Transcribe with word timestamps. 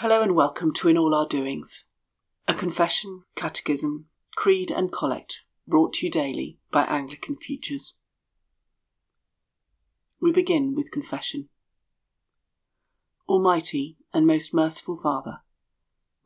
Hello 0.00 0.20
and 0.20 0.34
welcome 0.34 0.74
to 0.74 0.88
In 0.88 0.98
All 0.98 1.14
Our 1.14 1.26
Doings, 1.26 1.86
a 2.46 2.52
confession, 2.52 3.22
catechism, 3.34 4.04
creed, 4.36 4.70
and 4.70 4.92
collect 4.92 5.40
brought 5.66 5.94
to 5.94 6.04
you 6.04 6.12
daily 6.12 6.58
by 6.70 6.84
Anglican 6.84 7.34
Futures. 7.34 7.94
We 10.20 10.32
begin 10.32 10.74
with 10.74 10.90
confession. 10.90 11.48
Almighty 13.26 13.96
and 14.12 14.26
most 14.26 14.52
merciful 14.52 14.98
Father, 14.98 15.38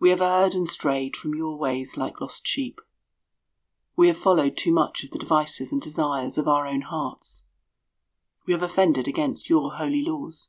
we 0.00 0.10
have 0.10 0.20
erred 0.20 0.56
and 0.56 0.68
strayed 0.68 1.14
from 1.14 1.36
your 1.36 1.56
ways 1.56 1.96
like 1.96 2.20
lost 2.20 2.48
sheep. 2.48 2.80
We 3.94 4.08
have 4.08 4.18
followed 4.18 4.56
too 4.56 4.72
much 4.72 5.04
of 5.04 5.12
the 5.12 5.18
devices 5.20 5.70
and 5.70 5.80
desires 5.80 6.38
of 6.38 6.48
our 6.48 6.66
own 6.66 6.80
hearts. 6.80 7.42
We 8.48 8.52
have 8.52 8.64
offended 8.64 9.06
against 9.06 9.48
your 9.48 9.74
holy 9.74 10.02
laws. 10.04 10.48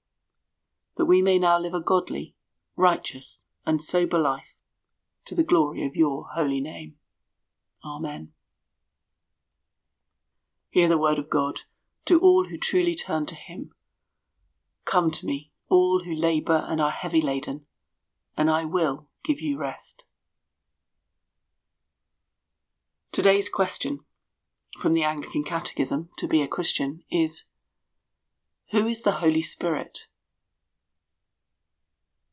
that 1.01 1.05
we 1.05 1.19
may 1.19 1.39
now 1.39 1.57
live 1.57 1.73
a 1.73 1.79
godly, 1.79 2.35
righteous, 2.75 3.45
and 3.65 3.81
sober 3.81 4.19
life, 4.19 4.53
to 5.25 5.33
the 5.33 5.41
glory 5.41 5.83
of 5.83 5.95
your 5.95 6.27
holy 6.35 6.61
name. 6.61 6.93
Amen. 7.83 8.27
Hear 10.69 10.87
the 10.87 10.99
word 10.99 11.17
of 11.17 11.27
God 11.27 11.61
to 12.05 12.19
all 12.19 12.49
who 12.49 12.57
truly 12.59 12.93
turn 12.93 13.25
to 13.25 13.33
him. 13.33 13.71
Come 14.85 15.09
to 15.09 15.25
me, 15.25 15.49
all 15.69 16.03
who 16.05 16.13
labour 16.13 16.67
and 16.67 16.79
are 16.79 16.91
heavy 16.91 17.19
laden, 17.19 17.61
and 18.37 18.47
I 18.47 18.63
will 18.65 19.07
give 19.23 19.41
you 19.41 19.57
rest. 19.57 20.03
Today's 23.11 23.49
question 23.49 24.01
from 24.77 24.93
the 24.93 25.03
Anglican 25.03 25.43
Catechism 25.43 26.09
to 26.17 26.27
be 26.27 26.43
a 26.43 26.47
Christian 26.47 27.01
is 27.09 27.45
Who 28.69 28.85
is 28.85 29.01
the 29.01 29.13
Holy 29.13 29.41
Spirit? 29.41 30.05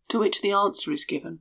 To 0.09 0.19
which 0.19 0.41
the 0.41 0.53
answer 0.53 0.93
is 0.93 1.05
given 1.05 1.41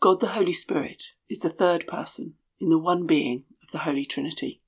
God 0.00 0.20
the 0.20 0.28
Holy 0.28 0.52
Spirit 0.52 1.12
is 1.30 1.40
the 1.40 1.48
third 1.48 1.86
person 1.86 2.34
in 2.58 2.68
the 2.68 2.78
one 2.78 3.06
being 3.06 3.44
of 3.62 3.70
the 3.70 3.78
Holy 3.78 4.04
Trinity, 4.04 4.60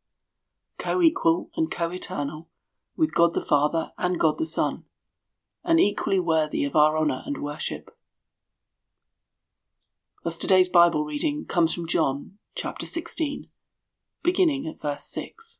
co 0.78 1.03
equal 1.03 1.51
and 1.56 1.70
co 1.70 1.91
eternal 1.91 2.48
with 2.97 3.12
God 3.12 3.34
the 3.34 3.43
Father 3.43 3.91
and 3.98 4.19
God 4.19 4.39
the 4.39 4.47
Son, 4.47 4.84
and 5.65 5.81
equally 5.81 6.20
worthy 6.20 6.65
of 6.65 6.75
our 6.75 6.97
honour 6.97 7.23
and 7.27 7.43
worship. 7.43 7.91
Thus 10.25 10.39
today's 10.39 10.69
Bible 10.69 11.05
reading 11.05 11.45
comes 11.45 11.75
from 11.75 11.87
John 11.87 12.33
chapter 12.55 12.87
16, 12.87 13.48
beginning 14.23 14.67
at 14.67 14.81
verse 14.81 15.05
6. 15.05 15.59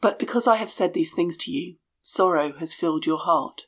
But 0.00 0.18
because 0.18 0.46
I 0.46 0.56
have 0.56 0.70
said 0.70 0.94
these 0.94 1.14
things 1.14 1.36
to 1.38 1.50
you, 1.50 1.76
sorrow 2.02 2.54
has 2.58 2.74
filled 2.74 3.06
your 3.06 3.18
heart. 3.18 3.67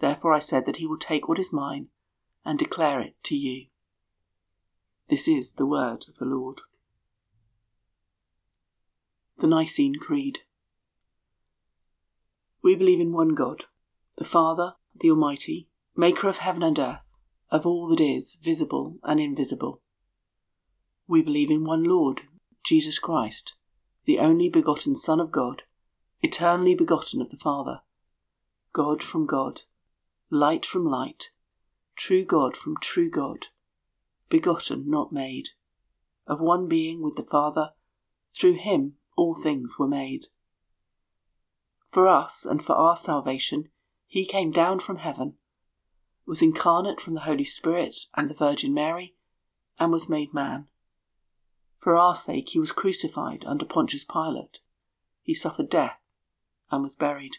Therefore 0.00 0.32
I 0.32 0.38
said 0.38 0.64
that 0.66 0.76
he 0.76 0.86
will 0.86 0.98
take 0.98 1.28
what 1.28 1.38
is 1.38 1.52
mine 1.52 1.88
and 2.44 2.58
declare 2.58 3.00
it 3.00 3.14
to 3.24 3.36
you. 3.36 3.66
This 5.08 5.26
is 5.26 5.52
the 5.52 5.66
word 5.66 6.04
of 6.08 6.16
the 6.16 6.24
Lord. 6.24 6.60
The 9.38 9.46
Nicene 9.46 9.96
Creed. 9.96 10.40
We 12.62 12.74
believe 12.74 13.00
in 13.00 13.12
one 13.12 13.34
God, 13.34 13.64
the 14.16 14.24
Father, 14.24 14.74
the 14.98 15.10
Almighty, 15.10 15.68
maker 15.96 16.28
of 16.28 16.38
heaven 16.38 16.62
and 16.62 16.78
earth, 16.78 17.18
of 17.50 17.66
all 17.66 17.88
that 17.88 18.00
is 18.00 18.38
visible 18.42 18.98
and 19.02 19.18
invisible. 19.18 19.80
We 21.06 21.22
believe 21.22 21.50
in 21.50 21.64
one 21.64 21.84
Lord, 21.84 22.22
Jesus 22.62 22.98
Christ, 22.98 23.54
the 24.04 24.18
only 24.18 24.48
begotten 24.48 24.94
Son 24.96 25.20
of 25.20 25.30
God, 25.30 25.62
eternally 26.20 26.74
begotten 26.74 27.22
of 27.22 27.30
the 27.30 27.36
Father, 27.36 27.80
God 28.72 29.02
from 29.02 29.24
God 29.24 29.62
light 30.30 30.66
from 30.66 30.84
light, 30.84 31.30
true 31.96 32.24
God 32.24 32.56
from 32.56 32.76
true 32.80 33.10
God, 33.10 33.46
begotten, 34.28 34.84
not 34.88 35.12
made, 35.12 35.48
of 36.26 36.40
one 36.40 36.68
being 36.68 37.02
with 37.02 37.16
the 37.16 37.22
Father, 37.22 37.70
through 38.36 38.54
him 38.54 38.94
all 39.16 39.34
things 39.34 39.78
were 39.78 39.88
made. 39.88 40.26
For 41.90 42.06
us 42.06 42.44
and 42.44 42.62
for 42.62 42.74
our 42.74 42.96
salvation, 42.96 43.68
he 44.06 44.26
came 44.26 44.50
down 44.50 44.80
from 44.80 44.98
heaven, 44.98 45.34
was 46.26 46.42
incarnate 46.42 47.00
from 47.00 47.14
the 47.14 47.20
Holy 47.20 47.44
Spirit 47.44 47.96
and 48.14 48.28
the 48.28 48.34
Virgin 48.34 48.74
Mary, 48.74 49.14
and 49.78 49.90
was 49.90 50.10
made 50.10 50.34
man. 50.34 50.66
For 51.78 51.96
our 51.96 52.14
sake 52.14 52.50
he 52.50 52.58
was 52.58 52.72
crucified 52.72 53.44
under 53.46 53.64
Pontius 53.64 54.04
Pilate. 54.04 54.58
He 55.22 55.32
suffered 55.32 55.70
death 55.70 56.00
and 56.70 56.82
was 56.82 56.94
buried. 56.94 57.38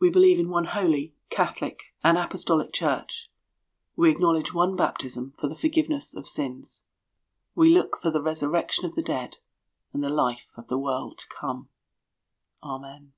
We 0.00 0.08
believe 0.08 0.38
in 0.38 0.48
one 0.48 0.64
holy, 0.64 1.12
Catholic, 1.28 1.82
and 2.02 2.16
Apostolic 2.16 2.72
Church. 2.72 3.28
We 3.96 4.10
acknowledge 4.10 4.54
one 4.54 4.74
baptism 4.74 5.34
for 5.38 5.46
the 5.46 5.54
forgiveness 5.54 6.14
of 6.16 6.26
sins. 6.26 6.80
We 7.54 7.68
look 7.68 7.98
for 8.00 8.10
the 8.10 8.22
resurrection 8.22 8.86
of 8.86 8.94
the 8.94 9.02
dead 9.02 9.36
and 9.92 10.02
the 10.02 10.08
life 10.08 10.46
of 10.56 10.68
the 10.68 10.78
world 10.78 11.18
to 11.18 11.26
come. 11.28 11.68
Amen. 12.64 13.08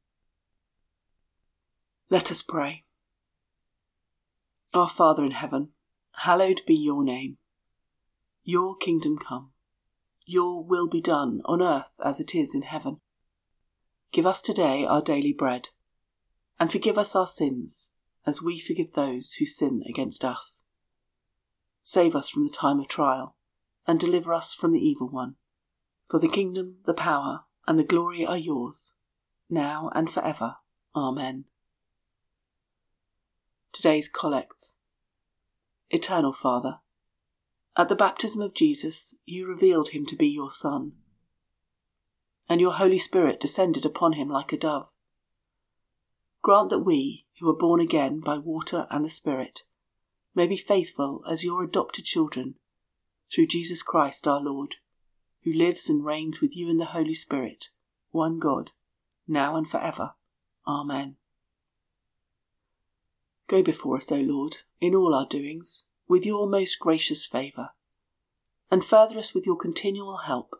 Let 2.10 2.32
us 2.32 2.42
pray. 2.42 2.84
Our 4.74 4.88
Father 4.88 5.24
in 5.24 5.32
heaven, 5.32 5.68
hallowed 6.16 6.62
be 6.66 6.74
your 6.74 7.04
name. 7.04 7.36
Your 8.42 8.74
kingdom 8.74 9.18
come. 9.18 9.52
Your 10.26 10.64
will 10.64 10.88
be 10.88 11.00
done 11.00 11.42
on 11.44 11.62
earth 11.62 11.94
as 12.04 12.18
it 12.18 12.34
is 12.34 12.56
in 12.56 12.62
heaven. 12.62 12.98
Give 14.12 14.26
us 14.26 14.42
today 14.42 14.84
our 14.84 15.00
daily 15.00 15.32
bread 15.32 15.68
and 16.62 16.70
forgive 16.70 16.96
us 16.96 17.16
our 17.16 17.26
sins, 17.26 17.90
as 18.24 18.40
we 18.40 18.60
forgive 18.60 18.92
those 18.92 19.32
who 19.32 19.44
sin 19.44 19.82
against 19.88 20.24
us. 20.24 20.62
Save 21.82 22.14
us 22.14 22.28
from 22.28 22.44
the 22.44 22.52
time 22.52 22.78
of 22.78 22.86
trial, 22.86 23.34
and 23.84 23.98
deliver 23.98 24.32
us 24.32 24.54
from 24.54 24.70
the 24.70 24.78
evil 24.78 25.08
one. 25.08 25.34
For 26.08 26.20
the 26.20 26.28
kingdom, 26.28 26.76
the 26.86 26.94
power, 26.94 27.40
and 27.66 27.80
the 27.80 27.82
glory 27.82 28.24
are 28.24 28.38
yours, 28.38 28.92
now 29.50 29.90
and 29.92 30.08
for 30.08 30.24
ever. 30.24 30.54
Amen. 30.94 31.46
Today's 33.72 34.08
Collects 34.08 34.74
Eternal 35.90 36.32
Father, 36.32 36.78
at 37.76 37.88
the 37.88 37.96
baptism 37.96 38.40
of 38.40 38.54
Jesus, 38.54 39.16
you 39.26 39.48
revealed 39.48 39.88
him 39.88 40.06
to 40.06 40.14
be 40.14 40.28
your 40.28 40.52
Son, 40.52 40.92
and 42.48 42.60
your 42.60 42.74
Holy 42.74 42.98
Spirit 42.98 43.40
descended 43.40 43.84
upon 43.84 44.12
him 44.12 44.28
like 44.28 44.52
a 44.52 44.56
dove. 44.56 44.91
Grant 46.42 46.70
that 46.70 46.80
we, 46.80 47.24
who 47.38 47.48
are 47.48 47.56
born 47.56 47.80
again 47.80 48.18
by 48.18 48.36
water 48.36 48.88
and 48.90 49.04
the 49.04 49.08
Spirit, 49.08 49.60
may 50.34 50.48
be 50.48 50.56
faithful 50.56 51.22
as 51.28 51.44
your 51.44 51.62
adopted 51.62 52.04
children, 52.04 52.56
through 53.32 53.46
Jesus 53.46 53.82
Christ 53.82 54.26
our 54.26 54.40
Lord, 54.40 54.76
who 55.44 55.52
lives 55.52 55.88
and 55.88 56.04
reigns 56.04 56.40
with 56.40 56.56
you 56.56 56.68
in 56.68 56.78
the 56.78 56.86
Holy 56.86 57.14
Spirit, 57.14 57.68
one 58.10 58.40
God, 58.40 58.72
now 59.28 59.56
and 59.56 59.68
for 59.68 59.80
ever. 59.80 60.14
Amen. 60.66 61.16
Go 63.46 63.62
before 63.62 63.96
us, 63.96 64.10
O 64.10 64.16
Lord, 64.16 64.58
in 64.80 64.96
all 64.96 65.14
our 65.14 65.26
doings, 65.26 65.84
with 66.08 66.26
your 66.26 66.48
most 66.48 66.80
gracious 66.80 67.24
favour, 67.24 67.70
and 68.68 68.84
further 68.84 69.18
us 69.18 69.32
with 69.32 69.46
your 69.46 69.56
continual 69.56 70.18
help, 70.26 70.56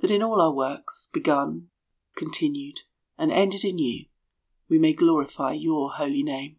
that 0.00 0.10
in 0.10 0.22
all 0.22 0.40
our 0.40 0.52
works, 0.52 1.08
begun, 1.12 1.68
continued, 2.16 2.80
and 3.18 3.30
ended 3.30 3.64
in 3.64 3.78
you, 3.78 4.06
we 4.68 4.78
may 4.78 4.92
glorify 4.92 5.52
your 5.52 5.92
holy 5.92 6.22
name. 6.22 6.56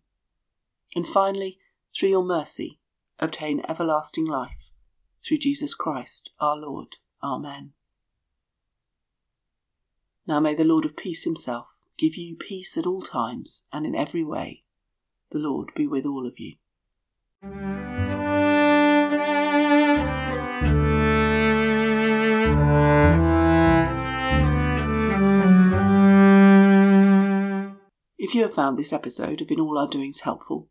And 0.95 1.07
finally, 1.07 1.59
through 1.95 2.09
your 2.09 2.23
mercy, 2.23 2.79
obtain 3.19 3.61
everlasting 3.67 4.25
life, 4.25 4.69
through 5.25 5.39
Jesus 5.39 5.73
Christ 5.73 6.31
our 6.39 6.55
Lord. 6.55 6.97
Amen. 7.23 7.73
Now 10.27 10.39
may 10.39 10.53
the 10.53 10.63
Lord 10.63 10.85
of 10.85 10.97
peace 10.97 11.23
himself 11.23 11.67
give 11.97 12.15
you 12.15 12.35
peace 12.35 12.77
at 12.77 12.85
all 12.85 13.01
times 13.01 13.63
and 13.71 13.85
in 13.85 13.95
every 13.95 14.23
way. 14.23 14.63
The 15.31 15.39
Lord 15.39 15.71
be 15.75 15.87
with 15.87 16.05
all 16.05 16.27
of 16.27 16.37
you. 16.37 16.53
You 28.37 28.43
have 28.43 28.53
found 28.53 28.77
this 28.77 28.93
episode 28.93 29.41
of 29.41 29.49
In 29.49 29.59
All 29.59 29.79
Our 29.79 29.87
Doings 29.87 30.19
helpful, 30.21 30.69